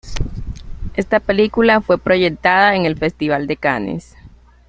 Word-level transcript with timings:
Esta 0.95 1.19
película 1.19 1.79
fue 1.79 1.99
proyectada 1.99 2.75
en 2.75 2.85
el 2.87 2.97
Festival 2.97 3.45
de 3.45 3.55
Cannes. 3.57 4.15